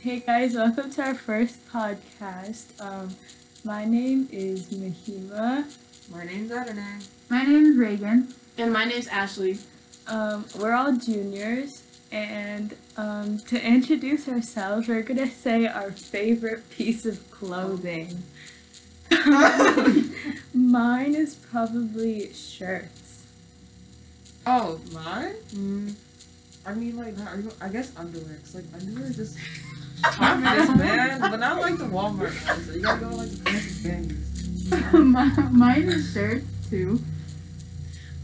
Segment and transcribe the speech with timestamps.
[0.00, 2.66] Hey guys, welcome to our first podcast.
[2.80, 3.14] Um,
[3.64, 5.64] my name is Mahima.
[6.10, 6.98] My name's Adonai.
[7.28, 8.32] My name is Reagan.
[8.56, 9.58] And my name's Ashley.
[10.06, 17.04] Um, we're all juniors, and um, to introduce ourselves, we're gonna say our favorite piece
[17.04, 18.22] of clothing.
[20.54, 23.24] Mine is probably shirts.
[24.46, 25.34] Oh, mine?
[25.52, 25.94] Mm,
[26.64, 28.36] I mean, like, not, are you- I guess underwear.
[28.42, 29.36] 'cause, like, underwear is
[30.02, 31.20] just harmless, man.
[31.20, 32.66] But not like the Walmart ones.
[32.66, 35.52] So you gotta go like the fancy things.
[35.52, 37.00] Mine is shirts too.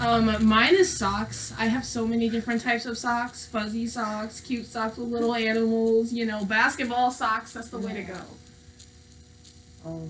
[0.00, 1.54] Um, mine is socks.
[1.56, 3.46] I have so many different types of socks.
[3.46, 7.52] Fuzzy socks, cute socks with little animals, you know, basketball socks.
[7.52, 8.20] That's the way to go.
[9.86, 10.08] Um,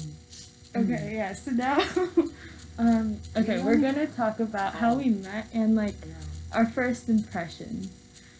[0.77, 1.33] Okay, yeah.
[1.35, 1.79] So now,
[2.79, 6.15] um, okay, we're gonna talk about how we met and like yeah.
[6.53, 7.91] our first impression.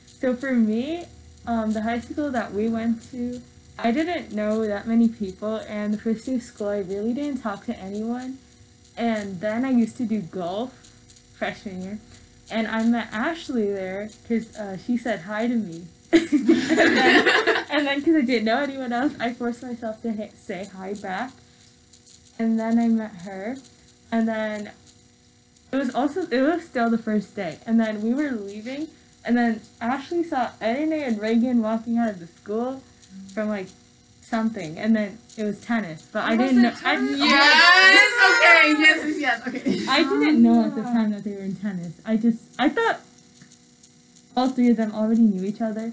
[0.07, 1.05] So for me,
[1.47, 3.41] um, the high school that we went to,
[3.79, 7.43] I didn't know that many people, and the first day of school, I really didn't
[7.43, 8.39] talk to anyone.
[8.97, 10.73] And then I used to do golf
[11.37, 11.99] freshman year,
[12.51, 15.87] and I met Ashley there because uh, she said hi to me.
[16.13, 20.95] and then, because I didn't know anyone else, I forced myself to ha- say hi
[20.95, 21.33] back.
[22.39, 23.57] And then I met her,
[24.13, 24.71] and then
[25.73, 28.89] it was also it was still the first day, and then we were leaving,
[29.25, 32.83] and then Ashley saw Edna and Reagan walking out of the school
[33.33, 33.69] from like
[34.21, 36.73] something, and then it was tennis, but I didn't know.
[36.85, 37.19] I, tennis?
[37.19, 38.13] Yes.
[38.31, 38.75] Okay.
[38.83, 39.05] Yes.
[39.05, 39.21] Yes.
[39.21, 39.49] Yes.
[39.49, 39.87] Okay.
[39.89, 41.93] I didn't know at the time that they were in tennis.
[42.05, 43.01] I just I thought
[44.37, 45.93] all three of them already knew each other,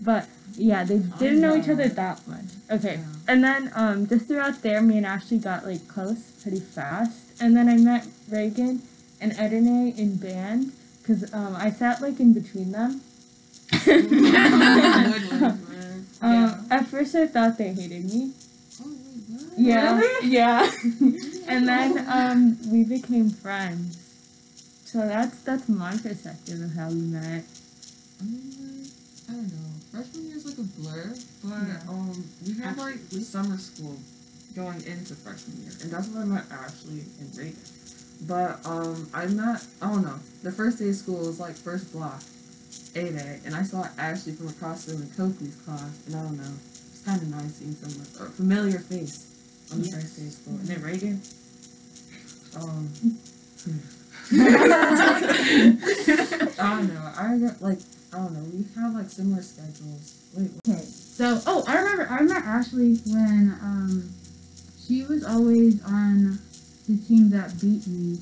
[0.00, 0.26] but
[0.56, 2.44] yeah, they didn't know each other that much.
[2.70, 3.04] Okay, Yeah.
[3.28, 7.56] and then um just throughout there, me and Ashley got like close pretty fast, and
[7.56, 8.82] then I met Reagan
[9.20, 10.72] and Edene in band
[11.06, 13.00] because um I sat like in between them.
[13.84, 16.06] Good ones, man.
[16.22, 18.32] Um, at first I thought they hated me.
[18.82, 18.90] Oh?
[19.56, 20.70] Yeah, yeah.
[21.48, 23.98] and then um, we became friends.
[24.84, 27.44] So that's that's my perspective of how we met.
[28.20, 28.86] I mean,
[29.28, 29.70] I don't know.
[29.92, 31.14] Freshman year's like a blur,
[31.44, 31.88] but Yeah.
[31.88, 33.96] um, we had like summer school
[34.54, 37.58] going into freshman year, and that's when I met Ashley and Reagan.
[38.22, 40.18] But um, I met I don't know.
[40.42, 42.22] The first day of school was like first block,
[42.94, 46.22] A day, and I saw Ashley from across the room in Copley's class, and I
[46.22, 46.52] don't know.
[46.72, 49.34] It's kind of nice seeing someone a familiar face
[49.72, 49.94] on the Yes.
[49.94, 51.20] first day of school, and then Reagan.
[52.56, 52.88] Um.
[55.38, 57.12] I don't know.
[57.16, 57.78] I got, like
[58.12, 58.44] I don't know.
[58.52, 60.14] We have like similar schedules.
[60.34, 60.82] Wait, Okay.
[60.82, 62.06] So, oh, I remember.
[62.10, 64.10] I met Ashley when um,
[64.86, 66.38] she was always on
[66.94, 68.18] team that beat me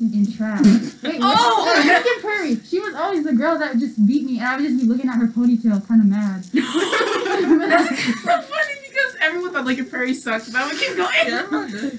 [0.00, 0.60] in track.
[1.02, 1.74] Wait, Oh!
[1.74, 2.54] oh, Megan Perry.
[2.64, 4.86] She was always the girl that would just beat me, and I would just be
[4.86, 6.44] looking at her ponytail, kind of mad.
[6.52, 11.08] That's so funny because everyone thought like a Perry sucked, but we keep going.
[11.26, 11.98] yeah, I'm not good.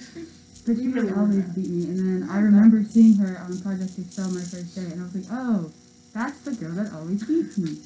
[0.65, 4.29] But she would always beat me, and then I remember seeing her on Project Excel
[4.31, 5.71] my first day, and I was like, oh,
[6.13, 7.77] that's the girl that always beats me.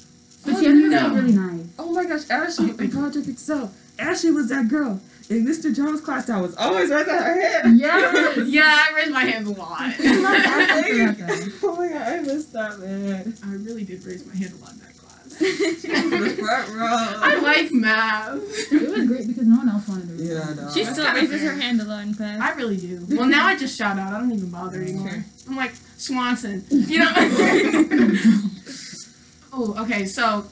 [0.44, 0.98] But Oh, she ended no.
[0.98, 1.63] up being really nice.
[1.78, 3.72] Oh my gosh, Ashley in Project Excel.
[3.98, 5.74] Ashley was that girl in Mr.
[5.74, 7.80] Jones' class that was always raising her hand.
[7.80, 8.48] Yes.
[8.48, 9.80] Yeah, I raised my hands a lot.
[9.80, 11.68] I love Ashley for that, though.
[11.68, 13.34] oh my god, I missed that man.
[13.44, 14.90] I really did raise my hand a lot in that class.
[15.34, 16.86] She was in the front row.
[16.86, 18.36] I like math.
[18.72, 20.14] It was great because no one else wanted to.
[20.14, 20.56] read Yeah, it.
[20.56, 20.70] no.
[20.72, 21.52] She still raises fair.
[21.54, 22.40] her hand a lot in class.
[22.40, 23.04] I really do.
[23.10, 24.12] Well, now I just shout out.
[24.12, 25.10] I don't even bother anymore.
[25.10, 25.24] Sure.
[25.48, 27.10] I'm like Swanson, you know.
[29.52, 30.04] oh, okay.
[30.04, 30.44] So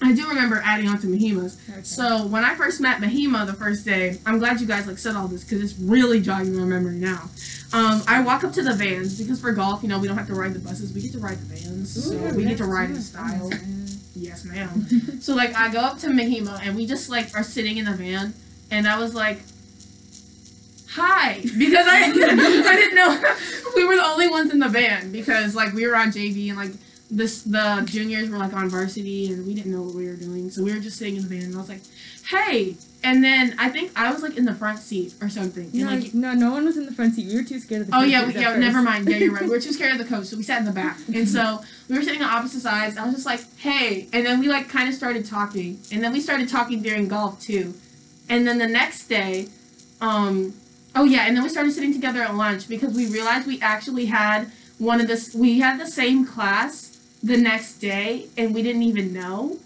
[0.00, 1.60] I do remember adding on to Mahima's.
[1.68, 1.82] Okay.
[1.82, 5.16] So when I first met Mahima the first day, I'm glad you guys like said
[5.16, 7.28] all this because it's really jogging my memory now.
[7.72, 10.28] Um, I walk up to the vans because for golf, you know, we don't have
[10.28, 12.04] to ride the buses; we get to ride the vans.
[12.04, 13.50] So we get to ride in style.
[14.14, 14.86] Yes, ma'am.
[15.20, 17.92] so like, I go up to Mahima and we just like are sitting in the
[17.92, 18.34] van,
[18.70, 19.40] and I was like,
[20.90, 23.34] "Hi," because I I didn't know
[23.76, 26.56] we were the only ones in the van because like we were on JV and
[26.56, 26.72] like
[27.10, 30.50] this the juniors were like on varsity and we didn't know what we were doing,
[30.50, 31.82] so we were just sitting in the van and I was like,
[32.28, 35.66] "Hey." And then I think I was like in the front seat or something.
[35.66, 37.28] And no, like no, no one was in the front seat.
[37.28, 37.96] We were too scared of the.
[37.96, 38.56] Oh yeah, we, yeah.
[38.56, 39.08] Never mind.
[39.08, 39.44] Yeah, you're right.
[39.44, 40.98] We were too scared of the coach, so we sat in the back.
[41.14, 42.96] And so we were sitting on opposite sides.
[42.96, 46.12] I was just like, "Hey," and then we like kind of started talking, and then
[46.12, 47.74] we started talking during golf too.
[48.28, 49.48] And then the next day,
[50.00, 50.54] um,
[50.96, 54.06] oh yeah, and then we started sitting together at lunch because we realized we actually
[54.06, 55.34] had one of this.
[55.34, 56.87] We had the same class
[57.22, 59.58] the next day, and we didn't even know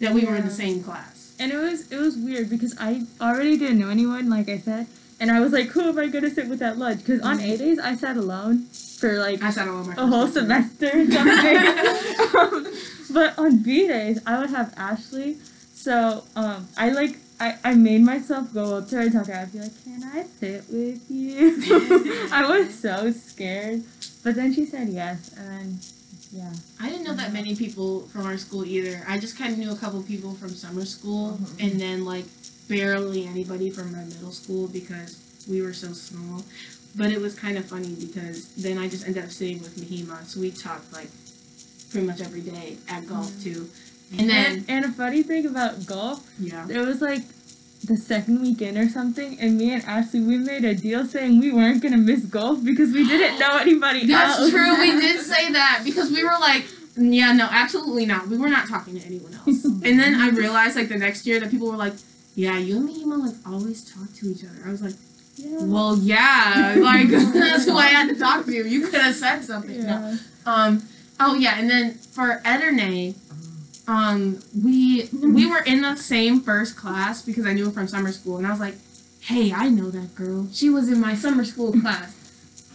[0.00, 1.34] that we were in the same class.
[1.38, 4.86] And it was it was weird because I already didn't know anyone, like I said,
[5.20, 7.00] and I was like, who am I gonna sit with at lunch?
[7.00, 8.66] Because on A days I sat alone
[8.98, 11.08] for like I sat alone my a whole semester um,
[13.12, 15.36] but on B days I would have Ashley
[15.74, 19.32] So um, I like I, I made myself go up to her and talk to
[19.32, 19.40] her.
[19.42, 23.82] I'd be like, "Can I sit with you?" I was so scared,
[24.22, 25.78] but then she said yes, and then
[26.34, 26.52] yeah.
[26.80, 28.96] I didn't know that many people from our school either.
[29.08, 31.64] I just kind of knew a couple people from summer school, Mhm.
[31.64, 32.26] and then like
[32.68, 35.10] barely anybody from my middle school because
[35.48, 36.42] we were so small.
[36.96, 40.24] But it was kind of funny because then I just ended up sitting with Mahima,
[40.26, 41.10] so we talked like
[41.90, 43.68] pretty much every day at golf too.
[44.18, 47.22] And then And, and a funny thing about golf, yeah, there was like
[47.86, 51.52] the second weekend or something, and me and Ashley we made a deal saying we
[51.52, 54.50] weren't gonna miss golf because we didn't know anybody that's else.
[54.50, 54.78] true.
[54.78, 56.64] We did say that because we were like.
[56.96, 58.28] Yeah, no, absolutely not.
[58.28, 59.64] We were not talking to anyone else.
[59.64, 61.94] And then I realized like the next year that people were like,
[62.36, 64.94] "Yeah, you and me, Mahima like always talk to each other." I was like,
[65.34, 65.58] Yeah.
[65.64, 68.52] Well, yeah, like that's who I had to talk to.
[68.52, 69.82] You could have said something.
[69.82, 69.86] No.
[69.86, 70.16] Yeah.
[70.46, 70.82] Um.
[71.18, 73.16] Oh yeah, and then for Edernay,
[73.86, 78.12] um, we we were in the same first class because I knew her from summer
[78.12, 78.76] school, and I was like,
[79.20, 80.48] "Hey, I know that girl.
[80.52, 82.14] She was in my summer school class.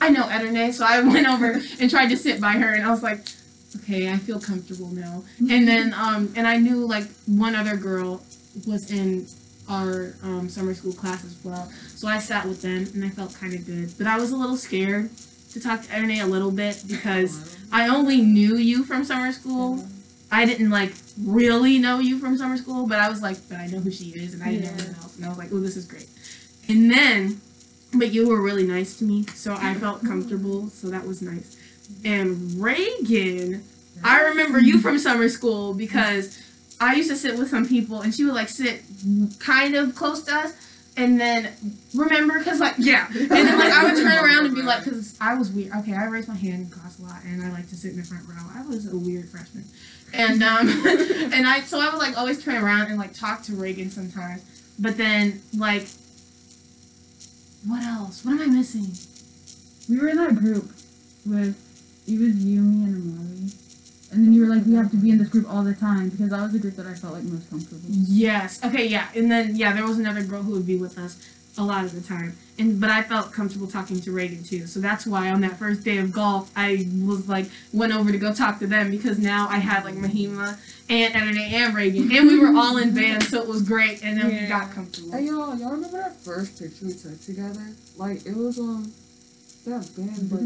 [0.01, 2.91] I know Edernay." So I went over and tried to sit by her, and I
[2.91, 3.21] was like,
[3.77, 8.21] "Okay, I feel comfortable now." And then um, and I knew like one other girl
[8.67, 9.27] was in
[9.69, 11.71] our um, summer school class as well.
[11.95, 13.94] So I sat with them and I felt kind of good.
[13.97, 15.11] But I was a little scared
[15.51, 19.85] to talk to Edernay a little bit because I only knew you from summer school.
[20.31, 20.93] I didn't like
[21.23, 24.05] really know you from summer school, but I was like, but I know who she
[24.09, 25.15] is and I didn't know anyone else.
[25.15, 26.07] And I was like, oh, this is great.
[26.67, 27.41] And then,
[27.93, 30.07] but you were really nice to me, so I felt mm-hmm.
[30.07, 31.57] comfortable, so that was nice.
[32.05, 33.63] And Reagan,
[34.03, 36.39] I remember you from summer school because
[36.79, 38.83] I used to sit with some people and she would like sit
[39.39, 40.53] kind of close to us.
[40.97, 41.53] And then
[41.95, 45.17] remember, cause like yeah, and then like I would turn around and be like, cause
[45.21, 45.71] I was weird.
[45.77, 47.97] Okay, I raised my hand in class a lot, and I like to sit in
[47.97, 48.35] the front row.
[48.53, 49.63] I was a weird freshman,
[50.13, 50.67] and um,
[51.33, 54.44] and I so I would like always turn around and like talk to Reagan sometimes.
[54.79, 55.88] But then like,
[57.67, 58.23] what else?
[58.23, 58.91] What am I missing?
[59.89, 60.71] We were in that group
[61.25, 61.57] with
[62.07, 63.51] it was you, me, and Amari.
[64.11, 66.09] And then you were like, we have to be in this group all the time
[66.09, 67.81] because that was the group that I felt like most comfortable.
[67.88, 68.63] Yes.
[68.65, 68.88] Okay.
[68.88, 69.07] Yeah.
[69.15, 71.23] And then yeah, there was another girl who would be with us
[71.57, 74.67] a lot of the time, and but I felt comfortable talking to Reagan too.
[74.67, 78.17] So that's why on that first day of golf, I was like went over to
[78.17, 80.59] go talk to them because now I had like Mahima
[80.89, 84.03] and Edernay and Reagan, and we were all in bands, so it was great.
[84.03, 85.11] And then we got comfortable.
[85.11, 87.73] Hey y'all, y'all remember that first picture we took together?
[87.97, 88.91] Like it was um
[89.65, 90.41] that band, but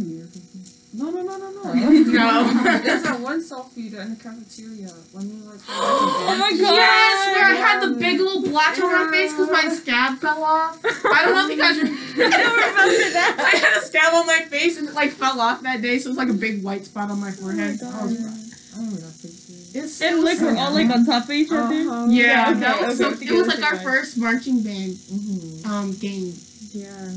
[0.94, 1.74] no, no, no, no, no.
[1.74, 2.80] No.
[2.84, 5.60] There's that one selfie that in the cafeteria when you like.
[5.69, 6.75] Oh my god.
[6.75, 10.44] Yes, where I had the big little blotch on my face because my scab fell
[10.44, 10.80] off.
[10.86, 12.00] I don't know if you guys remember.
[12.36, 13.36] I don't remember that.
[13.54, 16.07] I had a scab on my face and it like fell off that day, so
[16.07, 17.80] it was like a big white spot on my forehead.
[17.81, 18.25] Oh my I was God.
[18.25, 18.39] rough.
[18.74, 19.54] I remember that picture.
[19.75, 21.74] It's And like we're all like on top of each other.
[21.74, 22.06] Uh-huh.
[22.10, 23.24] Yeah, Yeah, that was okay, so.
[23.24, 25.72] okay, It was like our first marching band Mm-hmm.
[25.72, 26.34] um game
[26.72, 27.12] Yeah.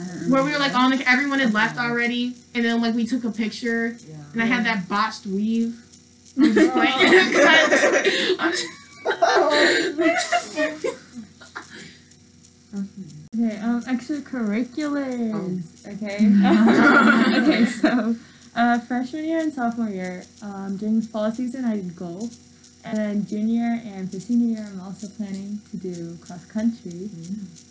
[0.00, 0.94] I where we were like remember.
[0.94, 4.16] on the everyone had left already, and then like we took a picture, Yeah.
[4.32, 5.74] and I had that botched weave.
[6.38, 8.36] I'm just playing.
[8.38, 8.66] I'm just-
[13.34, 15.86] Okay, um, extracurriculars.
[15.86, 16.18] Okay.
[16.44, 17.42] Oh.
[17.42, 18.16] okay, so
[18.56, 22.34] uh, freshman year and sophomore year, um, during fall season, I did golf.
[22.84, 27.10] And then junior and for senior year, I'm also planning to do cross country.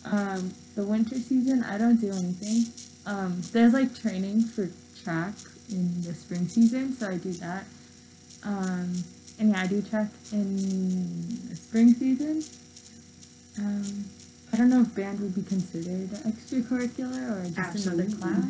[0.06, 2.66] Um, the winter season, I don't do anything.
[3.06, 4.70] Um, there's like training for
[5.04, 5.34] track
[5.70, 7.66] in the spring season, so I do that.
[8.44, 9.04] Um,
[9.40, 12.44] and yeah, I do track in the spring season.
[13.58, 14.06] Um,
[14.54, 18.06] I don't know if band would be considered extracurricular or just Absolutely.
[18.06, 18.46] another class.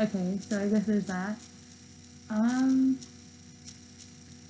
[0.00, 1.36] Okay, so I guess there's that.
[2.30, 2.98] Um,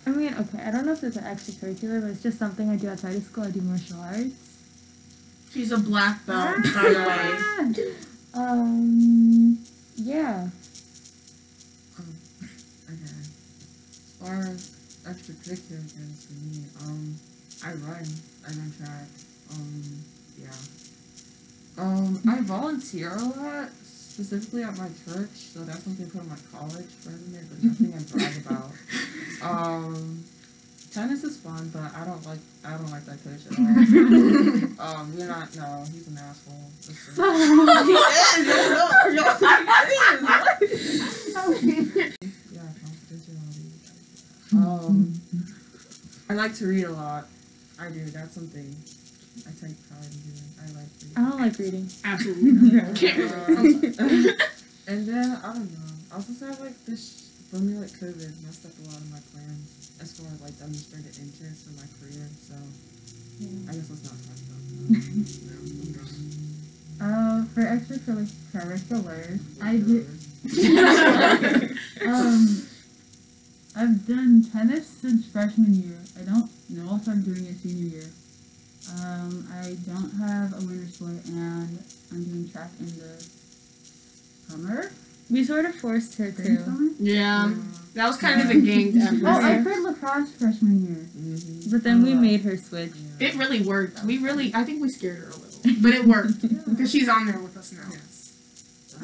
[0.08, 2.76] I mean, okay, I don't know if it's an extracurricular, but it's just something I
[2.76, 3.44] do outside of school.
[3.44, 4.56] I do martial arts.
[5.52, 7.92] She's a black belt, by the way.
[8.32, 9.58] Um,
[9.96, 10.48] yeah.
[12.00, 12.08] Okay.
[12.40, 17.14] As far as extracurricular goes for me, um,
[17.62, 18.06] I run.
[18.46, 19.08] I run track.
[19.52, 19.82] Um,
[20.38, 20.48] yeah.
[21.76, 26.28] Um, I volunteer a lot, specifically at my church, so that's something I put on
[26.30, 28.70] my college resume, but nothing I brag about.
[29.42, 30.24] Um,
[30.90, 33.64] tennis is fun, but I don't like I don't like that coach at all.
[35.00, 35.54] um, we're not.
[35.56, 36.70] No, he's an asshole.
[36.86, 37.14] That's it.
[42.52, 43.66] Yeah, confidentiality.
[44.54, 45.20] Um,
[46.30, 47.26] I like to read a lot.
[47.80, 48.04] I do.
[48.06, 48.74] That's something
[49.46, 50.42] I take pride in doing.
[50.60, 51.16] I like reading.
[51.16, 51.88] I don't like reading.
[52.04, 52.80] Absolutely.
[52.80, 52.86] Um,
[54.88, 55.92] and then I don't know.
[56.10, 59.20] I also say like this for me like COVID messed up a lot of my
[59.32, 62.28] plans as far as like demonstrated interest in my career.
[62.44, 62.54] So
[63.68, 65.04] I guess let's not talk about that.
[67.00, 70.04] Uh, for extracurriculars, I did.
[72.04, 72.66] Um,
[73.76, 75.98] I've done tennis since freshman year.
[76.18, 78.10] I don't know if I'm doing it senior year.
[78.90, 83.22] Um, I don't have a winter sport, and I'm doing track in the
[84.48, 84.90] summer.
[85.30, 86.64] We sort of forced her Spring to.
[86.64, 86.90] summer.
[86.98, 87.52] Yeah,
[87.94, 89.20] that was kind of a gang effort.
[89.24, 91.06] Oh, I played lacrosse freshman year.
[91.16, 91.70] Mm-hmm.
[91.70, 92.92] But then we Uh, made her switch.
[93.20, 94.02] It really worked.
[94.04, 97.26] We really, I think we scared her a little, but it worked because she's on
[97.26, 97.90] there with us now.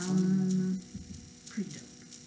[0.03, 0.81] Um,
[1.51, 1.81] Pretty dope.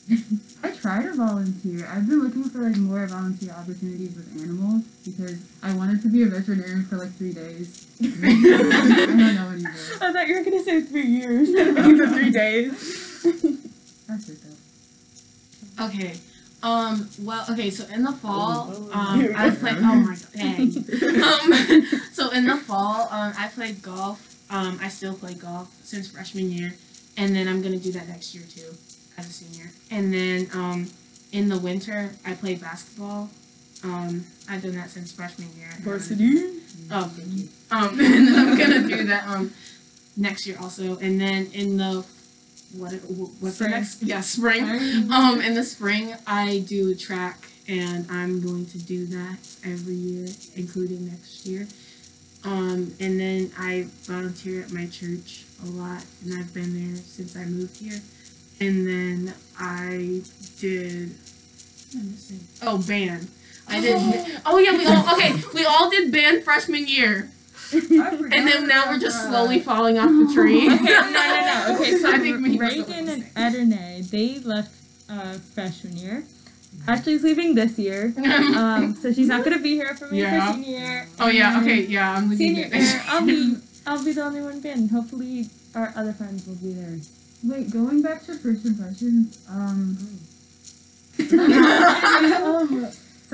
[0.63, 1.85] I try to volunteer.
[1.91, 6.23] I've been looking for like more volunteer opportunities with animals because I wanted to be
[6.23, 7.85] a veterinarian for like three days.
[8.01, 9.71] I don't know anymore.
[10.01, 11.49] I thought you were gonna say three years.
[11.51, 13.63] for three days.
[14.07, 15.85] That's though.
[15.85, 16.15] Okay.
[16.63, 17.09] Um.
[17.21, 17.45] Well.
[17.51, 17.69] Okay.
[17.69, 19.55] So in the fall, Oh, um, I go.
[19.55, 19.77] played.
[19.77, 20.27] Oh my god.
[20.33, 21.23] Dang.
[21.23, 21.87] um.
[22.17, 24.35] So in the fall, um, I played golf.
[24.49, 26.73] Um, I still play golf since freshman year,
[27.15, 28.73] and then I'm gonna do that next year too,
[29.19, 29.69] as a senior.
[29.91, 30.89] And then um,
[31.31, 33.29] in the winter, I play basketball.
[33.83, 35.69] Um, I've done that since freshman year.
[35.81, 36.59] Varsity.
[36.89, 37.47] Oh, thank you.
[37.69, 39.51] Um, and then I'm gonna do that um
[40.15, 42.03] next year also, and then in the
[42.73, 42.93] what
[43.39, 44.03] what's the next?
[44.03, 44.63] Yeah, spring.
[45.11, 50.27] Um, in the spring, I do track, and I'm going to do that every year,
[50.55, 51.67] including next year.
[52.43, 57.35] Um, and then I volunteer at my church a lot, and I've been there since
[57.35, 57.99] I moved here.
[58.59, 60.21] And then I
[60.59, 61.09] did.
[61.91, 62.39] What am I missing?
[62.61, 63.27] Oh, band.
[63.67, 63.97] I did.
[64.45, 65.33] Oh yeah, we all okay.
[65.53, 67.29] We all did band freshman year,
[67.73, 70.67] and then now we're just slowly falling off the tree.
[70.73, 71.75] Okay, no, no, no.
[71.79, 74.71] Okay, so I think Reagan and Ederne, they left
[75.09, 76.23] uh, freshman year.
[76.87, 78.13] Ashley's leaving this year,
[78.55, 80.47] um, so she's not gonna be here for me Yeah.
[80.47, 81.07] for senior year.
[81.19, 81.59] oh yeah.
[81.61, 81.81] Okay.
[81.85, 82.13] Yeah.
[82.15, 82.55] I'm leaving.
[82.55, 83.55] Senior year, I'll be,
[83.87, 84.91] I'll be the only one band.
[84.91, 86.97] Hopefully, our other friends will be there.
[87.43, 89.97] Wait, going back to first impressions, um,
[91.19, 92.66] um,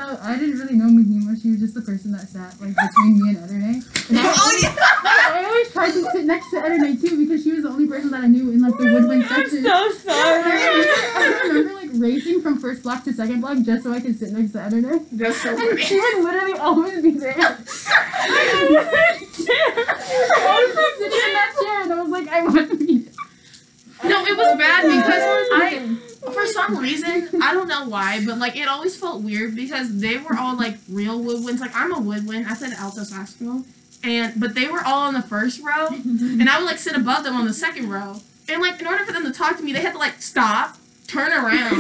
[0.04, 1.42] so I didn't really know Mahima.
[1.42, 3.84] She was just the person that sat like between me and Ederne.
[4.10, 4.76] And I, Oh yeah.
[4.76, 8.12] I always tried to sit next to Ederne too because she was the only person
[8.12, 9.64] that I knew in like the oh woodwind I'm section.
[9.64, 10.44] so I sorry.
[11.16, 14.32] I remember like racing from first block to second block just so I could sit
[14.32, 15.06] next to Ederne.
[15.12, 17.36] That's so And she would literally always be there.
[17.38, 17.58] I
[20.60, 23.14] was just sitting in that chair and I was like, I want to be there.
[24.04, 28.56] No, it was bad because I, for some reason, I don't know why, but like
[28.56, 31.60] it always felt weird because they were all like real woodwinds.
[31.60, 32.48] Like I'm a woodwind.
[32.48, 33.65] I said alto saxophone,
[34.03, 37.24] and but they were all on the first row, and I would like sit above
[37.24, 38.22] them on the second row.
[38.50, 40.77] And like in order for them to talk to me, they had to like stop,
[41.08, 41.74] turn around.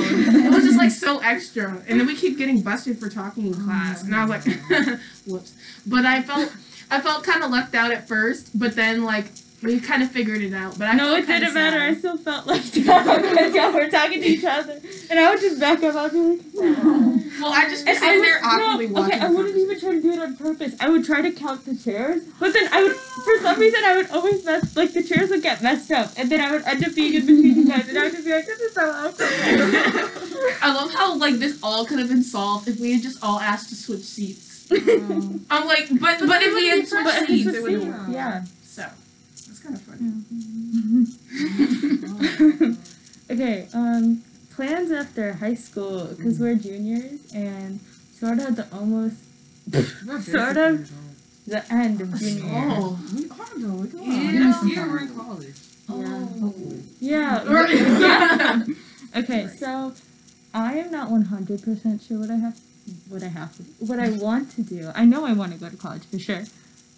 [0.45, 1.81] It was just like so extra.
[1.87, 4.59] And then we keep getting busted for talking in class, and I was like,
[5.27, 5.53] whoops.
[5.85, 6.53] But I felt
[6.91, 9.25] I felt kind of left out at first, but then like
[9.63, 10.77] we kind of figured it out.
[10.77, 11.79] But I No, it didn't matter.
[11.79, 14.79] I still felt left out because y'all were talking to each other,
[15.09, 15.95] and I would just back up.
[15.95, 17.19] I'd be like, no.
[17.41, 19.15] Well, I just And I would, there awkwardly no, watching.
[19.15, 20.75] okay, I wouldn't even try to do it on purpose.
[20.79, 23.97] I would try to count the chairs, but then I would, for some reason, I
[23.97, 26.85] would always mess, like the chairs would get messed up, and then I would end
[26.85, 28.81] up being in between you guys, and I would just be like, this is so
[28.89, 29.29] awkward.
[30.61, 33.39] I love how like this all could have been solved if we had just all
[33.39, 34.67] asked to switch seats.
[34.71, 38.09] I'm like, but but, if we had switched seats, it would have worked.
[38.09, 38.43] yeah.
[39.63, 40.43] So that's kind of funny.
[43.31, 44.21] okay, um,
[44.55, 47.79] plans after high school, because we're juniors, and
[48.19, 49.15] sort of the almost
[49.71, 50.91] Sort of.
[51.47, 52.67] the end of junior year.
[52.71, 52.99] Oh.
[53.15, 53.75] We are though.
[53.75, 54.11] We go Yeah.
[54.11, 54.39] on.
[54.51, 55.55] Next year we're in college.
[55.89, 56.25] Yeah.
[56.39, 56.83] Hopefully.
[56.99, 57.43] Yeah.
[57.99, 58.63] Yeah.
[59.15, 59.93] Okay, so
[60.55, 62.59] I am not one hundred percent sure what I have,
[63.09, 64.89] what I have, to, what I want to do.
[64.95, 66.41] I know I want to go to college for sure,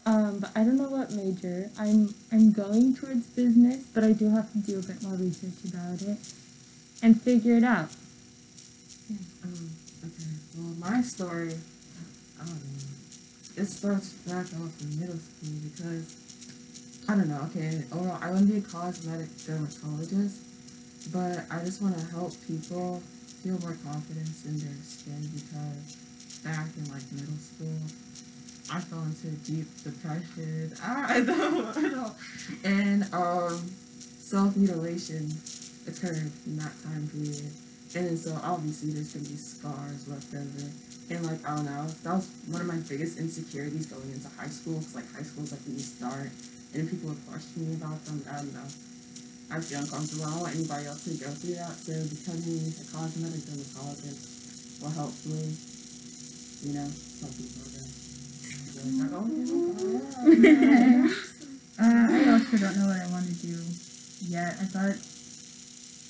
[0.05, 1.71] um, but I don't know what major.
[1.79, 5.74] I'm I'm going towards business, but I do have to do a bit more research
[5.74, 6.17] about it
[7.01, 7.89] and figure it out.
[9.43, 9.69] Um,
[10.05, 10.31] okay.
[10.57, 11.53] Well, my story,
[12.39, 13.62] I don't know.
[13.62, 16.15] It starts back off in middle school because
[17.09, 17.41] I don't know.
[17.50, 17.83] Okay.
[17.91, 20.38] Well, I want to be a cosmetic dermatologist,
[21.12, 23.01] but I just want to help people
[23.41, 25.97] feel more confidence in their skin because
[26.43, 27.77] back in like middle school,
[28.72, 30.74] I fell into deep depression.
[30.84, 32.12] I I know.
[32.63, 33.62] And um,
[34.17, 35.31] self mutilation
[35.88, 37.51] occurred in that time period.
[37.95, 40.67] And so obviously there's gonna be scars left over.
[41.10, 44.50] And like I don't know, that was one of my biggest insecurities going into high
[44.50, 44.75] school.
[44.75, 46.29] Cause like high school is like when you start,
[46.74, 48.25] and people would question me about them.
[48.25, 48.67] I don't know.
[49.51, 50.25] I feel uncomfortable.
[50.25, 51.77] I don't want anybody else to go through that.
[51.77, 55.53] So becoming a cosmetic dermatologist will help me,
[56.65, 56.89] you know,
[57.22, 57.86] help people out there.
[57.86, 58.64] Like, oh, you know,
[61.79, 63.55] uh, I also don't know what I want to do
[64.27, 64.58] yet.
[64.60, 64.96] I thought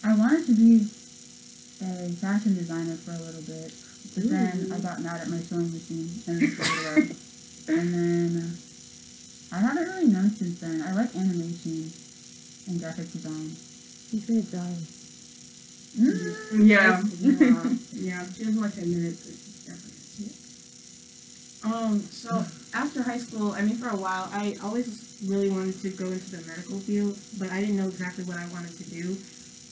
[0.04, 0.88] I wanted to be
[1.82, 3.74] a fashion designer for a little bit,
[4.16, 7.16] but then I got mad at my sewing machine and threw it away.
[7.68, 10.82] And then uh, I haven't really known since then.
[10.82, 11.92] I like animation
[12.68, 13.56] and graphic design.
[14.12, 14.86] You said drawing.
[15.98, 16.68] Mm.
[16.68, 17.02] Yeah.
[17.20, 17.64] yeah.
[17.94, 19.24] Yeah, she has more ten minutes.
[19.26, 19.45] but it.
[21.66, 25.90] Um, so after high school, I mean, for a while, I always really wanted to
[25.90, 29.18] go into the medical field, but I didn't know exactly what I wanted to do.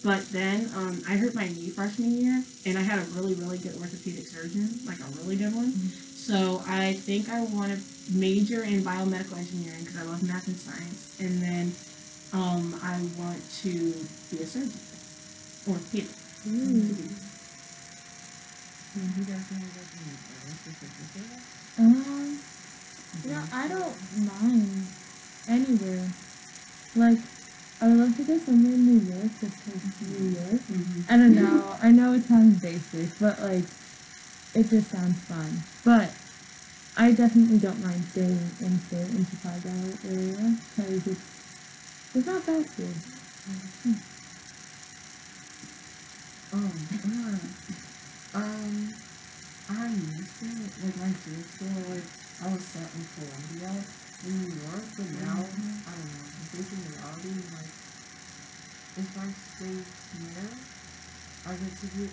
[0.03, 3.57] But then um, I hurt my knee freshman year, and I had a really, really
[3.57, 5.71] good orthopedic surgeon, like a really good one.
[5.71, 7.79] So I think I want to
[8.11, 11.73] major in biomedical engineering because I love math and science, and then
[12.33, 13.93] um, I want to
[14.31, 14.73] be a surgeon,
[15.69, 16.09] orthopedic.
[18.93, 19.45] Can you guys
[21.77, 24.87] want to go to the specific Um, no, I don't mind
[25.47, 26.09] anywhere.
[26.95, 27.17] Like,
[27.81, 30.61] I would love to go somewhere in New York, just like New York.
[31.09, 31.75] I don't know.
[31.81, 33.65] I know it sounds basic, but like,
[34.53, 35.63] it just sounds fun.
[35.83, 36.11] But
[36.95, 39.69] I definitely don't mind staying in state in Chicago
[40.07, 41.21] area because it's
[42.15, 42.87] it's not bad here.
[46.53, 48.93] Um, uh, um,
[49.69, 50.45] I used to,
[50.83, 52.03] like, my dream school, like,
[52.43, 53.71] I was set in Columbia,
[54.27, 55.87] in New York, but now, mm-hmm.
[55.87, 57.71] I don't know, I'm thinking reality, like,
[58.95, 59.77] if I stay
[60.19, 60.51] here,
[61.45, 62.09] I get to do.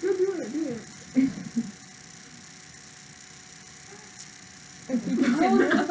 [0.00, 0.80] Go do it, do it.
[4.88, 5.88] If you can sit there-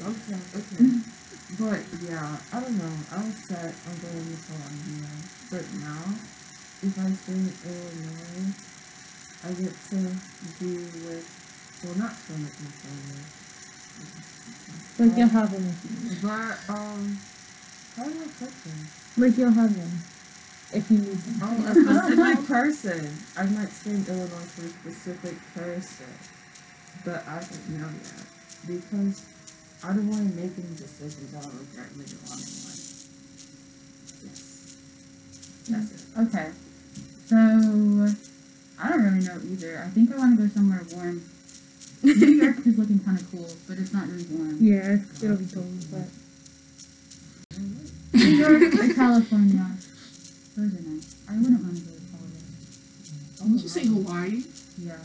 [0.00, 0.84] Okay, okay.
[1.58, 2.92] But yeah, I don't know.
[3.12, 5.08] I was set on going to Columbia,
[5.50, 6.14] but now
[6.82, 8.54] if I stay in Illinois,
[9.44, 9.96] I get to
[10.58, 10.74] do
[11.06, 11.26] with
[11.84, 13.24] well, not so much my family.
[14.98, 15.72] like you'll have you.
[16.22, 17.18] But um,
[17.96, 18.88] how do I put them?
[19.16, 20.02] Like you'll have one
[20.72, 21.40] if you need them.
[21.42, 23.18] Oh, a specific person.
[23.36, 26.12] I might stay in Illinois for a specific person,
[27.04, 28.26] but I don't know yet
[28.66, 29.24] because
[29.82, 33.08] I don't want to make any decisions I'll regret later on in life.
[34.22, 34.76] Yes,
[35.68, 36.02] that's it.
[36.28, 36.50] Okay.
[37.30, 39.84] So I don't really know either.
[39.86, 41.22] I think I want to go somewhere warm.
[42.02, 44.56] New York is looking kind of cool, but it's not really warm.
[44.58, 46.10] Yeah, it'll be cold, but
[48.14, 49.64] New York or California.
[50.56, 51.14] Those are nice.
[51.30, 53.54] I wouldn't want to go to Colorado.
[53.54, 54.42] Did you say Hawaii?
[54.76, 54.98] Yeah.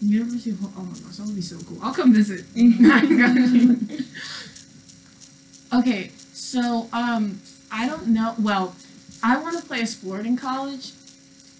[0.00, 1.78] You University of Oh my gosh, that would be so cool.
[1.82, 2.44] I'll come visit.
[2.54, 3.78] I got you.
[5.74, 7.40] okay, so um,
[7.72, 8.36] I don't know.
[8.38, 8.76] Well,
[9.24, 10.92] I want to play a sport in college,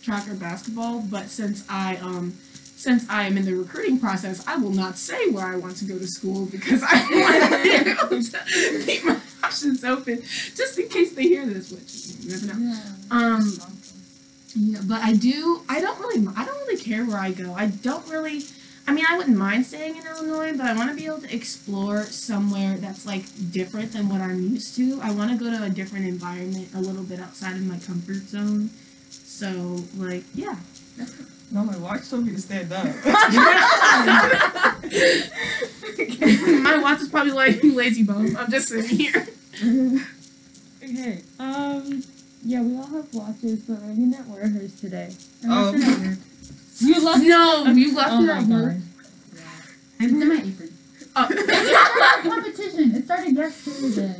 [0.08, 1.02] track or basketball.
[1.02, 5.30] But since I um, since I am in the recruiting process, I will not say
[5.30, 9.04] where I want to go to school because I want to be able to keep
[9.04, 11.70] my options open just in case they hear this.
[11.70, 12.82] Which you never know.
[13.10, 13.58] Um,
[14.56, 15.62] yeah, but I do.
[15.68, 16.26] I don't really.
[16.36, 17.52] I don't really care where I go.
[17.54, 18.42] I don't really.
[18.86, 21.34] I mean, I wouldn't mind staying in Illinois, but I want to be able to
[21.34, 24.98] explore somewhere that's like different than what I'm used to.
[25.02, 28.28] I want to go to a different environment, a little bit outside of my comfort
[28.28, 28.70] zone.
[29.10, 30.56] So, like, yeah.
[31.50, 32.84] No, my watch told me to stand up.
[36.62, 38.36] my watch is probably like lazy bone.
[38.36, 39.26] I'm just sitting here.
[40.82, 41.22] okay.
[41.38, 42.02] Um,
[42.44, 45.14] yeah, we all have watches, but I didn't wear hers today.
[45.44, 45.72] I Oh.
[46.80, 47.24] You left.
[47.24, 48.74] No, you left Oh it at work.
[48.76, 48.82] god.
[50.00, 50.67] It's in my apron.
[51.20, 52.20] Oh.
[52.22, 52.94] competition.
[52.94, 54.14] It started yesterday.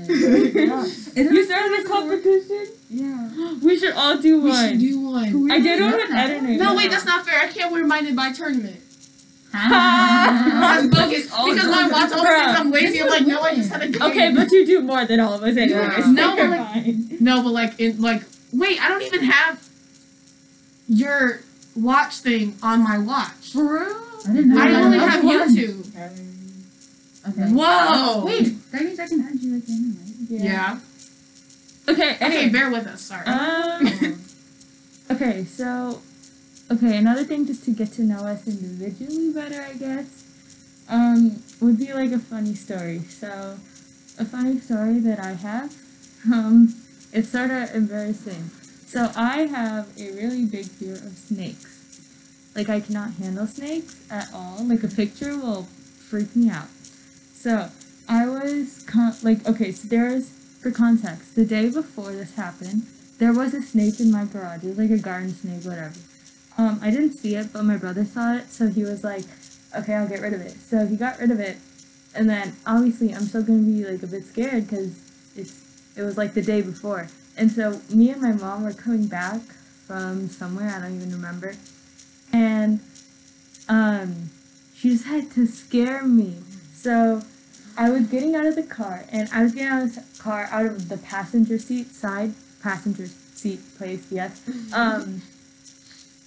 [0.66, 0.84] Yeah.
[1.14, 2.66] You started a competition?
[2.90, 3.54] Yeah.
[3.62, 4.42] We should all do one.
[4.42, 4.68] we one.
[4.70, 5.50] should do one.
[5.52, 6.58] I did one with editing.
[6.58, 7.40] No, wait, that's not fair.
[7.40, 8.80] I can't wear mine in my tournament.
[9.54, 13.00] I'm bogus because my watch always says I'm lazy.
[13.02, 14.02] I'm like, no, I just had a game.
[14.02, 15.80] Okay, but you do more than all of us anyway.
[15.80, 16.04] Yeah.
[16.10, 19.66] No, but like- No, but like in like wait, I don't even have
[20.88, 21.40] your
[21.74, 23.52] watch thing on my watch.
[23.52, 23.96] For real?
[24.28, 24.60] I didn't know.
[24.60, 24.84] I that.
[24.84, 25.56] only That's have one.
[25.56, 25.94] YouTube.
[27.28, 27.48] Okay.
[27.50, 28.24] Whoa.
[28.24, 30.14] Wait, that means I can add you again, right?
[30.28, 30.78] Yeah.
[31.88, 32.48] Okay, Okay, anyway.
[32.50, 33.00] bear with us.
[33.02, 33.26] Sorry.
[33.26, 34.20] Um,
[35.10, 36.00] okay, so,
[36.70, 40.24] okay, another thing just to get to know us individually better, I guess,
[40.88, 43.00] um, would be like a funny story.
[43.00, 43.58] So,
[44.18, 45.74] a funny story that I have,
[46.32, 46.74] um,
[47.12, 48.50] it's sort of embarrassing.
[48.86, 51.74] So, I have a really big fear of snakes.
[52.54, 54.58] Like, I cannot handle snakes at all.
[54.64, 55.64] Like, a picture will
[56.10, 56.68] freak me out.
[57.40, 57.70] So,
[58.08, 60.28] I was, con- like, okay, so there's,
[60.60, 62.82] for context, the day before this happened,
[63.18, 64.64] there was a snake in my garage.
[64.64, 65.94] It was like a garden snake, whatever.
[66.56, 69.24] um, I didn't see it, but my brother saw it, so he was like,
[69.76, 71.58] "Okay, I'll get rid of it." So he got rid of it,
[72.14, 74.92] and then obviously I'm still gonna be like a bit scared because
[75.36, 75.54] it's
[75.96, 79.40] it was like the day before, and so me and my mom were coming back
[79.86, 81.54] from somewhere I don't even remember,
[82.32, 82.80] and
[83.68, 84.30] um,
[84.74, 86.38] she decided to scare me.
[86.80, 87.22] So
[87.76, 90.48] I was getting out of the car, and I was getting out of the car
[90.52, 94.40] out of the passenger seat side passenger seat place, yes.
[94.72, 95.22] Um,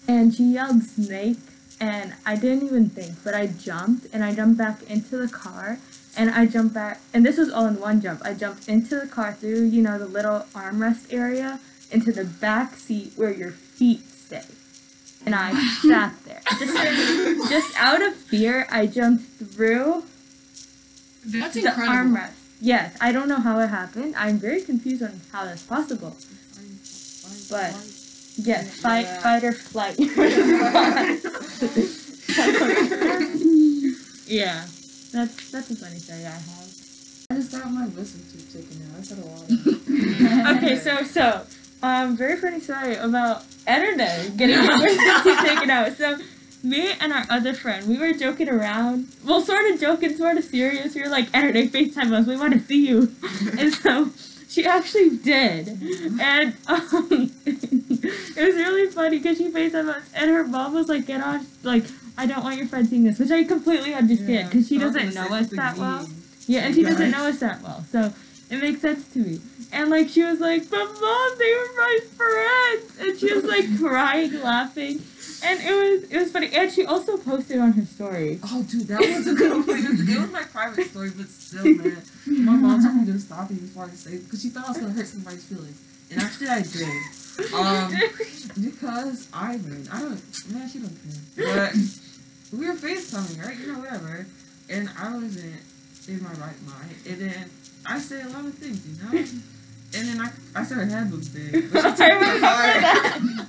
[0.08, 1.38] and she yelled snake,
[1.80, 5.78] and I didn't even think, but I jumped, and I jumped back into the car,
[6.18, 8.22] and I jumped back, and this was all in one jump.
[8.26, 11.60] I jumped into the car through, you know, the little armrest area,
[11.92, 14.44] into the back seat where your feet stay.
[15.26, 16.42] And I sat there.
[16.60, 20.04] Just, just out of fear, I jumped through
[21.26, 22.16] That's the incredible.
[22.18, 22.32] armrest.
[22.60, 24.16] Yes, I don't know how it happened.
[24.16, 26.16] I'm very confused on how that's possible.
[27.50, 27.76] But-
[28.38, 29.20] Yes, fight, Yeah.
[29.20, 30.00] fight or flight.
[34.28, 34.66] yeah,
[35.12, 36.68] that's that's a funny story I have.
[37.30, 39.00] I just got my wisdom tooth taken out.
[39.00, 40.58] I said a lot.
[40.58, 41.46] Okay, so so
[41.84, 45.96] um, very funny story about Edna getting her wisdom teeth taken out.
[45.98, 46.18] So
[46.63, 49.08] me and our other friend, we were joking around.
[49.26, 50.95] Well, sort of joking, sort of serious.
[50.95, 52.28] We were like, Edna, FaceTime us.
[52.28, 53.13] We want to see you.
[53.58, 54.10] And so
[54.52, 55.67] she actually did,
[56.19, 61.06] and um, it was really funny because she FaceTime us, and her mom was like,
[61.06, 61.86] "Get off!" Like,
[62.17, 65.28] I don't want your friend seeing this, which I completely understand because she doesn't know
[65.28, 66.06] us that well.
[66.47, 68.12] Yeah, and she doesn't know us that well, so
[68.50, 69.39] it makes sense to me.
[69.71, 73.65] And like she was like, "But mom, they were my friends," and she was like
[73.80, 75.02] crying, laughing,
[75.44, 76.50] and it was it was funny.
[76.54, 78.40] And she also posted on her story.
[78.44, 79.78] Oh, dude, that was a good one.
[79.80, 82.02] It was, my private story, but still, man.
[82.28, 84.78] My mom told me to stop it before I say because she thought I was
[84.78, 86.88] gonna hurt somebody's feelings, and actually I did.
[87.54, 87.94] Um,
[88.62, 90.98] because Ivan, I don't, man, she don't
[91.36, 91.72] care.
[91.72, 91.76] But
[92.52, 93.58] we were FaceTiming, right?
[93.58, 94.26] You know, whatever.
[94.70, 95.56] And I wasn't
[96.08, 97.50] in my right mind, and then
[97.86, 99.18] I say a lot of things, you know.
[99.94, 101.72] And then I, I said her head was big.
[101.72, 103.48] But she took I remember that.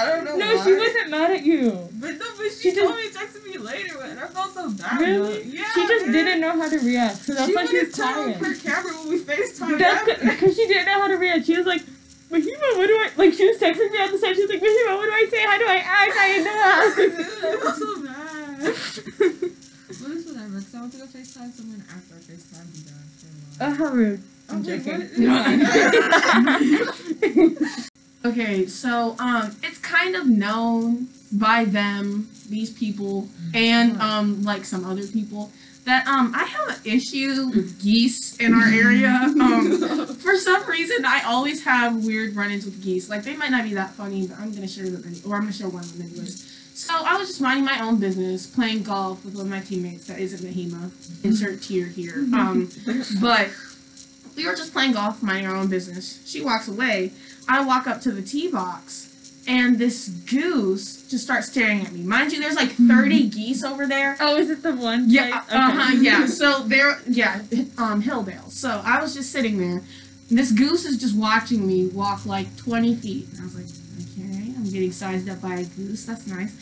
[0.00, 0.64] I don't know No, why.
[0.64, 1.88] she wasn't mad at you.
[2.00, 5.00] But no, but She she, told me, texted me later, and I felt so bad.
[5.00, 5.42] Really?
[5.44, 5.64] Yeah.
[5.74, 6.12] She just man.
[6.14, 8.54] didn't know how to react, so that's she why she was wouldn't turn on crying.
[8.54, 9.78] her camera when we FaceTime.
[9.78, 11.44] That's because she didn't know how to react.
[11.46, 11.82] She was like,
[12.32, 13.34] Mahima, what do I like?
[13.34, 14.34] She was texting me on the side.
[14.34, 15.42] She was like, Mahima, what do I say?
[15.44, 16.16] How do I act?
[16.16, 16.52] I know.
[16.56, 17.58] I know.
[17.60, 19.50] felt so bad.
[20.02, 23.60] But it's whatever, because I want to go FaceTime someone after I FaceTimed you guys.
[23.60, 24.22] Oh, how rude.
[24.48, 25.00] I'm wait, joking.
[27.62, 27.88] what?
[28.24, 34.84] Okay, so um, it's kind of known by them, these people, and um, like some
[34.84, 35.50] other people,
[35.84, 39.08] that um, I have an issue with geese in our area.
[39.08, 43.10] Um, for some reason, I always have weird run-ins with geese.
[43.10, 45.42] Like they might not be that funny, but I'm gonna share them, any- or I'm
[45.42, 46.48] gonna share one of them anyways.
[46.74, 50.06] So I was just minding my own business, playing golf with one of my teammates
[50.06, 50.90] that isn't Mahima.
[51.24, 52.18] Insert tear here.
[52.34, 52.70] Um,
[53.20, 53.50] but
[54.36, 56.22] we were just playing golf, minding our own business.
[56.26, 57.12] She walks away.
[57.48, 62.02] I walk up to the tee box, and this goose just starts staring at me.
[62.02, 64.16] Mind you, there's like 30 geese over there.
[64.20, 65.10] Oh, is it the one?
[65.10, 65.52] Yeah, place?
[65.58, 66.26] uh huh, yeah.
[66.42, 67.42] So there, yeah,
[67.78, 68.50] um, Hilldale.
[68.50, 69.82] So I was just sitting there.
[70.30, 73.28] And this goose is just watching me walk like 20 feet.
[73.32, 73.66] And I was like,
[74.08, 76.06] okay, I'm getting sized up by a goose.
[76.06, 76.54] That's nice.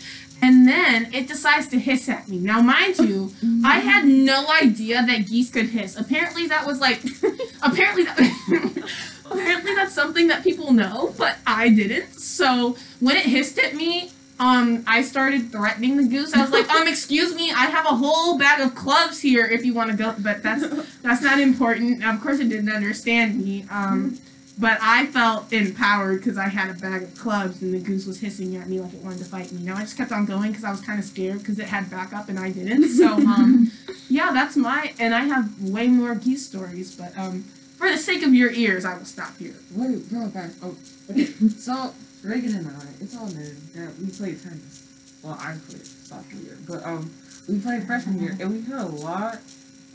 [0.42, 2.38] And then it decides to hiss at me.
[2.38, 3.32] Now, mind you,
[3.64, 5.96] I had no idea that geese could hiss.
[5.96, 7.02] Apparently, that was like,
[7.62, 8.90] apparently that,
[9.30, 12.12] apparently that's something that people know, but I didn't.
[12.14, 16.34] So when it hissed at me, um, I started threatening the goose.
[16.34, 19.66] I was like, um, excuse me, I have a whole bag of clubs here if
[19.66, 20.66] you want to go, but that's
[21.02, 22.02] that's not important.
[22.02, 23.66] Of course, it didn't understand me.
[23.70, 24.18] Um,
[24.58, 28.20] but I felt empowered because I had a bag of clubs and the goose was
[28.20, 29.62] hissing at me like it wanted to fight me.
[29.62, 31.90] Now I just kept on going because I was kind of scared because it had
[31.90, 32.88] backup and I didn't.
[32.90, 33.70] So um,
[34.08, 37.44] yeah, that's my and I have way more geese stories, but um,
[37.80, 39.54] for the sake of your ears, I will stop here.
[39.74, 40.54] Wait, bro, guys.
[40.62, 40.76] Oh,
[41.10, 41.24] okay.
[41.48, 44.86] So Reagan and I, it's all new that we played tennis.
[45.22, 47.10] Well, I played sophomore year, but um,
[47.48, 49.36] we played freshman year, and we had a lot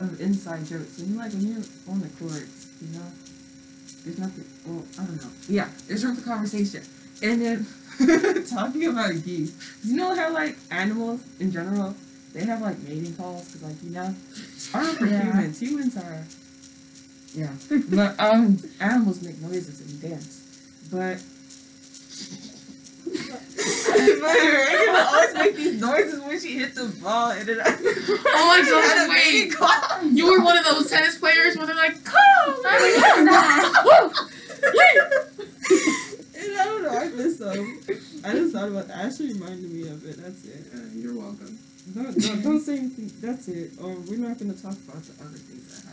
[0.00, 0.98] of inside jokes.
[0.98, 3.06] And like when you're on the courts, you know,
[4.04, 4.44] there's nothing.
[4.66, 5.30] Well, I don't know.
[5.48, 6.82] Yeah, there's room for conversation.
[7.22, 7.66] And then
[8.50, 11.94] talking about geese, you know how like animals in general,
[12.34, 14.14] they have like mating calls, cause like you know,
[14.74, 15.22] I don't know for Yeah.
[15.22, 16.24] humans, humans are.
[17.36, 17.52] Yeah,
[17.90, 21.22] but um, animals make noises and dance, but.
[23.06, 27.76] but Reagan always make these noises when she hit the ball, and then I.
[28.38, 29.52] Oh my She had a wait.
[29.54, 30.02] call.
[30.04, 33.28] You were one of those tennis players where they're like, "Come!" and
[36.58, 37.80] I don't know, I miss them.
[38.24, 38.96] I just thought about that.
[39.06, 40.16] Ashley reminded me of it.
[40.16, 40.66] That's it.
[40.74, 41.58] Uh, you're welcome.
[41.94, 43.10] No, no, don't say anything.
[43.20, 43.72] That's it.
[43.80, 45.85] Or we're not going to talk about the other things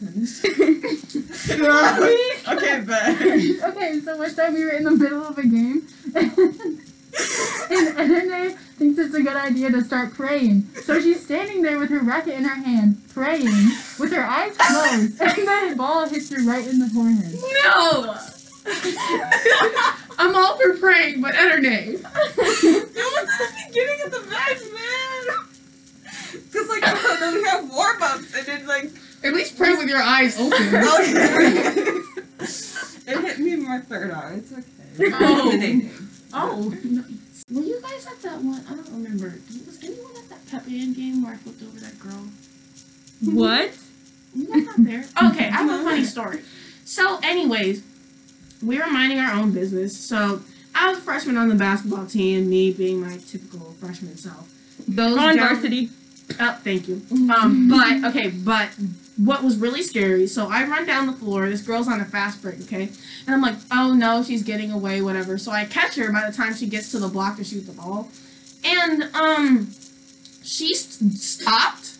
[0.00, 0.14] that
[1.72, 2.48] happened in tennis.
[2.48, 3.22] okay, bad.
[3.76, 8.98] okay, so one time we were in the middle of a game, and Edene thinks
[8.98, 10.68] it's a good idea to start praying.
[10.82, 15.20] So she's standing there with her racket in her hand, praying, with her eyes closed,
[15.20, 17.34] and the ball hits her right in the forehead.
[17.64, 18.16] No!
[20.18, 21.64] I'm all for praying, but Ederne.
[21.64, 25.46] It was the beginning of the match, man.
[26.52, 26.82] Cause like
[27.20, 28.90] then we have warm ups and then like
[29.24, 30.52] At least pray with your eyes open.
[30.74, 30.76] okay.
[33.08, 34.34] it hit me in my third eye.
[34.38, 35.90] It's okay.
[36.32, 36.70] Oh.
[36.70, 36.74] Oh.
[37.50, 38.64] Were you guys at that one?
[38.68, 39.34] I don't remember.
[39.66, 42.24] Was anyone at that Pep Band game where I flipped over that girl?
[43.22, 43.72] What?
[44.34, 45.04] You guys not there?
[45.30, 46.40] Okay, I have a funny story.
[46.84, 47.82] So, anyways,
[48.62, 49.96] we were minding our own business.
[49.96, 50.42] So,
[50.74, 54.52] I was a freshman on the basketball team, me being my typical freshman self.
[54.86, 55.90] Those On down- varsity.
[56.40, 57.00] Oh, thank you.
[57.32, 58.68] Um, but okay, but
[59.16, 60.26] what was really scary?
[60.26, 61.48] So I run down the floor.
[61.48, 62.82] This girl's on a fast break, okay,
[63.26, 65.38] and I'm like, oh no, she's getting away, whatever.
[65.38, 67.72] So I catch her by the time she gets to the block to shoot the
[67.72, 68.08] ball,
[68.64, 69.70] and um,
[70.42, 71.96] she st- stopped,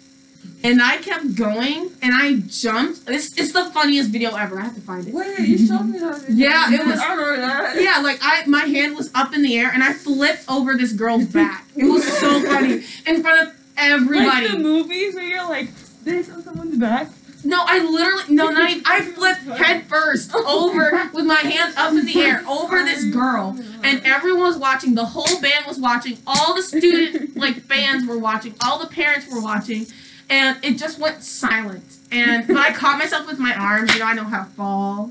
[0.62, 3.09] and I kept going, and I jumped.
[3.09, 4.59] It's it's the funniest video ever.
[4.59, 5.14] I have to find it.
[5.14, 6.24] Wait, you showed me that.
[6.29, 7.81] Yeah, it was- I remember that.
[7.83, 10.92] Yeah, like I, my hand was up in the air, and I flipped over this
[10.92, 11.64] girl's back.
[11.76, 14.26] It was so funny in front of everybody.
[14.48, 15.68] Like the movies where you're like
[16.07, 17.09] this on someone's back.
[17.45, 21.92] No, I literally no, not even, I flipped head first over with my hands up
[21.92, 24.95] in the air over this girl, and everyone was watching.
[24.95, 26.19] The whole band was watching.
[26.27, 28.55] All the student like fans were watching.
[28.64, 29.87] All the parents were watching,
[30.31, 31.85] and it just went silent.
[32.11, 33.92] And but I caught myself with my arms.
[33.92, 35.11] You know, I know how to fall,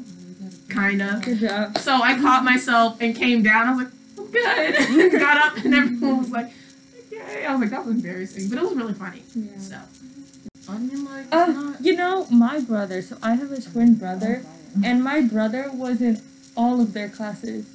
[0.67, 1.21] kind of.
[1.23, 1.77] Good job.
[1.77, 3.67] So I caught myself and came down.
[3.67, 5.11] I was like, I'm good.
[5.19, 6.51] Got up, and everyone was like,
[7.13, 7.45] okay.
[7.45, 9.23] I was like, that was embarrassing, but it was really funny.
[9.35, 9.57] Yeah.
[9.57, 9.77] So.
[10.67, 11.81] I mean, like, Oh, not.
[11.81, 14.43] you know, my brother, so I have a twin brother,
[14.83, 16.21] and my brother was in
[16.57, 17.67] all of their classes.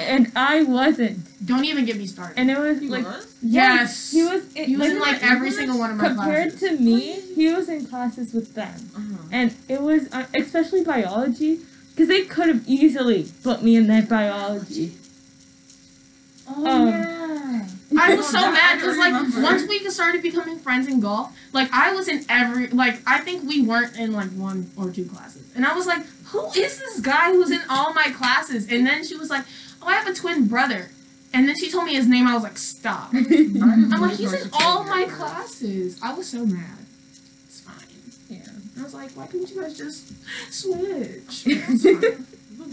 [0.00, 1.18] And I wasn't.
[1.44, 2.38] Don't even get me started.
[2.38, 3.34] And it was He like was?
[3.42, 4.12] Yes.
[4.12, 6.78] he was in, He was like, in like every single one of my compared classes.
[6.78, 8.74] to me, he was in classes with them.
[8.96, 9.28] Uh-huh.
[9.32, 11.58] And it was uh, especially biology
[11.90, 14.92] because they could have easily put me in that biology.
[16.48, 17.47] Oh Um, yeah.
[17.96, 21.92] I was so mad because like once we started becoming friends in golf, like I
[21.92, 25.64] was in every like I think we weren't in like one or two classes, and
[25.64, 28.70] I was like, who is this guy who's in all my classes?
[28.70, 29.44] And then she was like,
[29.82, 30.90] oh, I have a twin brother,
[31.32, 32.26] and then she told me his name.
[32.26, 33.10] I was like, stop.
[33.14, 35.98] I'm like, he's in all my classes.
[36.02, 36.78] I was so mad.
[37.46, 37.86] It's fine.
[38.28, 38.42] Yeah.
[38.80, 40.12] I was like, why couldn't you guys just
[40.52, 41.46] switch?
[41.46, 42.24] It's fine.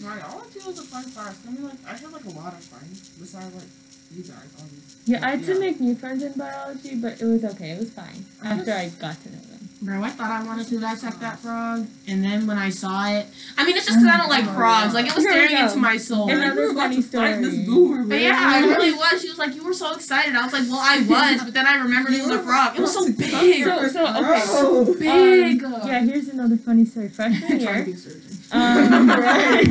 [0.06, 1.42] I biology was a fun class.
[1.48, 3.70] I mean, like, I had like a lot of friends besides like
[4.12, 4.50] you guys.
[4.60, 4.82] Obviously.
[5.14, 7.72] Yeah, I had to make new friends in biology, but it was okay.
[7.72, 9.52] It was fine after I just- got to know them.
[9.82, 13.28] Bro, I thought I wanted to dissect that frog, and then when I saw it,
[13.58, 14.94] I mean, it's just because I don't like frogs.
[14.96, 15.66] Like it was Here we staring go.
[15.68, 16.30] into my soul.
[16.30, 17.66] And Like, Another we were about funny to fight This story.
[17.68, 18.10] boomer, man.
[18.10, 19.22] But yeah, I really was.
[19.22, 20.98] She was like, "You were so excited." I was like, "Well, I
[21.34, 22.76] was," but then I remembered it was a frog.
[22.78, 24.46] It was so big, So- so, okay.
[24.46, 24.94] Bro.
[24.96, 25.62] big.
[25.62, 27.10] Yeah, here's another funny story.
[27.10, 28.38] Freshman year, be a surgeon.
[28.54, 29.68] um, Right.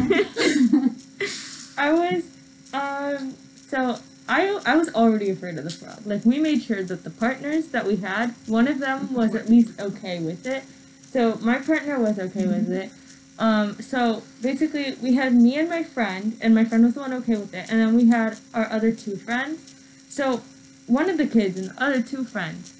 [1.76, 2.24] I was,
[2.72, 3.34] um,
[3.68, 3.98] so
[4.34, 6.00] I I was already afraid of the frog.
[6.04, 9.48] Like we made sure that the partners that we had, one of them was at
[9.48, 10.64] least okay with it.
[11.08, 12.90] So my partner was okay with it.
[13.38, 17.14] Um, so basically we had me and my friend, and my friend was the one
[17.20, 19.72] okay with it, and then we had our other two friends.
[20.08, 20.42] So
[20.88, 22.74] one of the kids and the other two friends,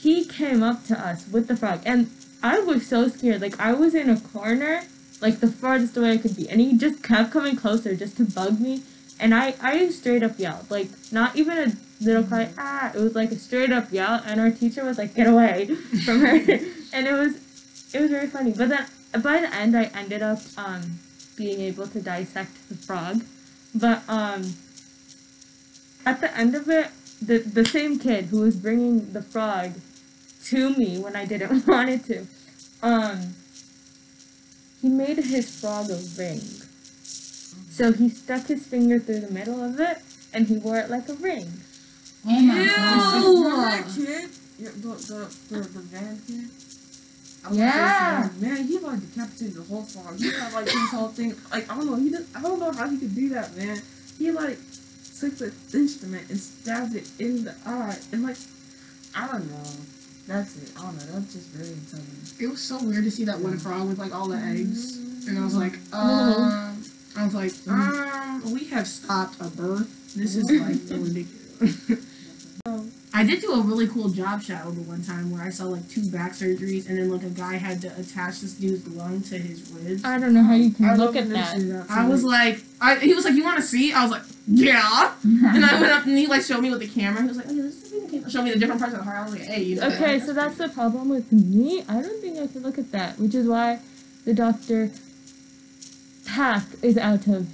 [0.00, 2.10] he came up to us with the frog, and
[2.42, 3.40] I was so scared.
[3.40, 4.82] Like I was in a corner,
[5.20, 8.24] like the farthest away I could be, and he just kept coming closer just to
[8.24, 8.82] bug me.
[9.20, 11.72] And I, I straight up yelled, like not even a
[12.04, 12.92] little cry, ah.
[12.94, 15.66] It was like a straight up yell, and our teacher was like, "Get away
[16.04, 16.34] from her,"
[16.92, 17.34] and it was,
[17.92, 18.52] it was very funny.
[18.52, 18.86] But then
[19.22, 21.00] by the end, I ended up um
[21.36, 23.24] being able to dissect the frog,
[23.74, 24.54] but um
[26.06, 26.88] at the end of it,
[27.20, 29.72] the the same kid who was bringing the frog
[30.44, 32.26] to me when I didn't want it to,
[32.82, 33.34] um,
[34.80, 36.40] he made his frog a ring.
[37.78, 39.98] So he stuck his finger through the middle of it,
[40.34, 41.46] and he wore it like a ring.
[42.26, 42.66] Oh my Ew.
[42.66, 43.24] god.
[43.24, 44.30] Remember that kid?
[44.58, 46.50] Yeah, the, the, the, the van kid?
[47.46, 48.28] I Yeah.
[48.28, 48.40] so.
[48.40, 50.18] Man, he like decapitated the whole frog.
[50.18, 51.36] He had like his whole thing.
[51.52, 51.94] Like I don't know.
[51.94, 52.26] He did.
[52.34, 53.80] I don't know how he could do that, man.
[54.18, 54.58] He like
[55.20, 58.38] took the instrument and stabbed it in the eye, and like
[59.14, 59.70] I don't know.
[60.26, 60.72] That's it.
[60.76, 61.12] I don't know.
[61.14, 62.34] That's just very intelligent.
[62.40, 64.96] It was so weird to see that one frog with like all the eggs,
[65.28, 66.42] and I was like, Oh.
[66.42, 66.77] um,
[67.18, 70.14] I was like, um, Um, we have stopped a birth.
[70.14, 72.04] This is like ridiculous.
[73.14, 75.88] I did do a really cool job shadow the one time where I saw like
[75.88, 79.38] two back surgeries and then like a guy had to attach this dude's lung to
[79.38, 80.04] his ribs.
[80.04, 81.86] I don't know how you can I look at when that.
[81.90, 85.14] I was like, I, he was like, "You want to see?" I was like, "Yeah."
[85.24, 87.22] And I went up and he like showed me with the camera.
[87.22, 89.00] He was like, "Oh yeah, this is the camera." Showed me the different parts of
[89.00, 89.18] the heart.
[89.18, 91.82] I was like, "Hey, you know." Okay, so that's the problem with me.
[91.88, 93.80] I don't think I can look at that, which is why
[94.26, 94.90] the doctor
[96.28, 97.48] path is out of.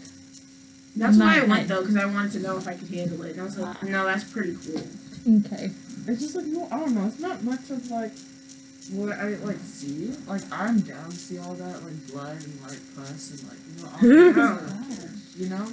[0.97, 1.69] That's why I went nice.
[1.69, 3.33] though, because I wanted to know if I could handle it.
[3.33, 4.83] And I was like, "No, that's pretty cool."
[5.47, 5.71] Okay.
[6.07, 7.07] It's just like well, I don't know.
[7.07, 8.13] It's not much of like
[8.93, 10.13] what I like see.
[10.27, 14.33] Like I'm down to see all that like blood and like pus and like you
[14.35, 15.11] know all that.
[15.37, 15.73] you know.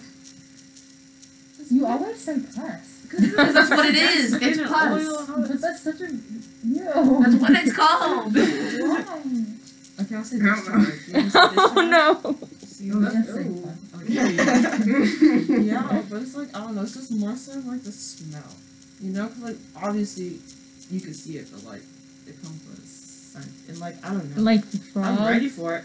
[1.69, 2.97] You always say pus.
[3.11, 4.33] Because that's what it is.
[4.41, 5.05] It's pus.
[5.05, 7.19] oil But that's such a ew.
[7.21, 8.33] That's what it's called.
[8.35, 9.03] Why?
[10.01, 10.85] Okay, I'll say I don't know.
[10.85, 11.07] discharge.
[11.07, 12.37] You wanna say Oh no.
[12.81, 13.69] See, Oh, that's just say ooh.
[14.01, 15.61] Okay.
[15.69, 16.81] yeah, but it's like I don't know.
[16.81, 18.55] It's just more so like the smell.
[18.99, 20.39] You know, 'Cause, like obviously
[20.89, 21.83] you can see it, but like
[22.25, 24.41] it comes with a scent, and like I don't know.
[24.41, 25.83] Like the I'm ready for it.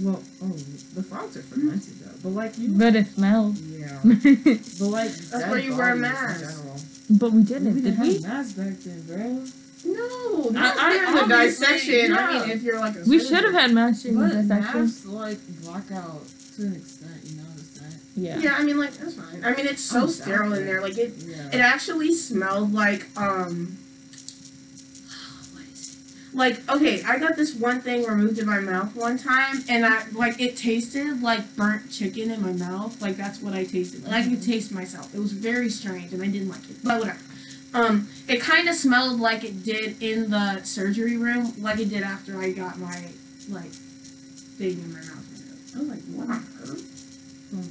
[0.00, 0.48] Well, oh,
[0.94, 2.70] the frogs are fermented though, but like you.
[2.78, 3.60] but it smells.
[3.60, 4.00] Yeah.
[4.02, 4.22] but
[4.78, 6.40] But like That's where you wear a mask.
[6.40, 7.32] In general.
[7.36, 8.12] we didn't, we did didn't we?
[8.14, 9.44] have masks back then, bro.
[9.84, 12.12] No, I- not I during the obviously- dissection.
[12.14, 14.80] I mean, if you're like a We should have had masks during the But dissection.
[14.82, 16.22] masks like block out
[16.56, 17.10] to an extent.
[17.24, 17.58] You know what I'm
[17.90, 18.00] saying?
[18.16, 18.38] Yeah.
[18.38, 19.42] Yeah, I mean, like that's fine.
[19.44, 20.80] I mean, it's so I'm sterile for in there.
[20.82, 21.48] Like it, Yeah.
[21.52, 23.78] it actually smelled like um.
[25.52, 26.36] What is it?
[26.36, 30.02] Like okay, I got this one thing removed in my mouth one time, and I
[30.12, 33.00] like it tasted like burnt chicken in my mouth.
[33.00, 34.04] Like that's what I tasted.
[34.04, 35.14] Like I could taste myself.
[35.14, 36.76] It was very strange, and I didn't like it.
[36.84, 37.18] But whatever.
[37.72, 42.02] Um, it kind of smelled like it did in the surgery room, like it did
[42.02, 43.08] after I got my
[43.48, 45.26] like thing in my mouth.
[45.74, 46.82] I was like, what on earth?
[47.52, 47.64] Well,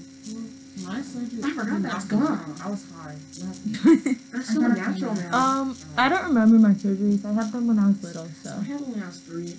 [0.89, 1.43] my surgery.
[1.43, 2.19] I forgot that's nothing.
[2.19, 2.55] gone.
[2.63, 3.15] I was high.
[3.39, 4.19] What happened?
[4.31, 5.37] That's so natural now.
[5.37, 7.25] Um, I don't remember my surgeries.
[7.25, 8.51] I had them when I was little, so.
[8.51, 8.59] I so.
[8.61, 9.55] had one when I was three.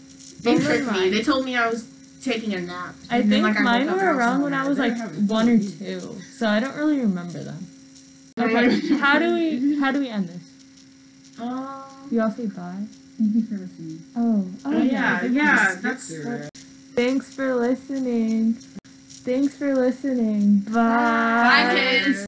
[0.42, 1.10] They tricked me.
[1.10, 1.86] They told me I was
[2.22, 2.94] taking a nap.
[3.10, 4.96] I and then, think like, mine woke up were and around when I was like
[5.28, 7.66] one or two, so I don't really remember them.
[8.38, 10.42] Okay, how do we how do we end this?
[11.40, 12.84] Um, You all say bye.
[13.18, 14.02] Thank you for listening.
[14.16, 16.48] Oh, oh, Oh, yeah, I think yeah, skipped that's- through.
[16.94, 18.54] Thanks for listening.
[19.24, 20.60] Thanks for listening.
[20.60, 20.72] Bye.
[20.72, 22.18] Bye, kids.